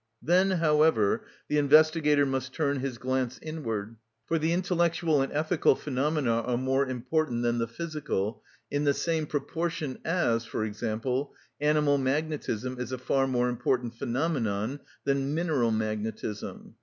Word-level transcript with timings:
Then, 0.23 0.49
however, 0.49 1.27
the 1.47 1.59
investigator 1.59 2.25
must 2.25 2.53
turn 2.55 2.79
his 2.79 2.97
glance 2.97 3.37
inward; 3.39 3.97
for 4.25 4.39
the 4.39 4.51
intellectual 4.51 5.21
and 5.21 5.31
ethical 5.31 5.75
phenomena 5.75 6.41
are 6.41 6.57
more 6.57 6.87
important 6.87 7.43
than 7.43 7.59
the 7.59 7.67
physical, 7.67 8.41
in 8.71 8.83
the 8.83 8.95
same 8.95 9.27
proportion 9.27 9.99
as, 10.03 10.43
for 10.43 10.65
example, 10.65 11.35
animal 11.59 11.99
magnetism 11.99 12.79
is 12.79 12.91
a 12.91 12.97
far 12.97 13.27
more 13.27 13.47
important 13.47 13.93
phenomenon 13.93 14.79
than 15.05 15.35
mineral 15.35 15.69
magnetism. 15.69 16.77